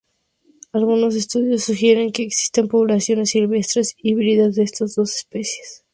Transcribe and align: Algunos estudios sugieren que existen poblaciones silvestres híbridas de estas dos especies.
Algunos 0.73 1.13
estudios 1.15 1.63
sugieren 1.65 2.11
que 2.11 2.23
existen 2.23 2.67
poblaciones 2.67 3.29
silvestres 3.29 3.93
híbridas 4.01 4.55
de 4.55 4.63
estas 4.63 4.95
dos 4.95 5.15
especies. 5.15 5.85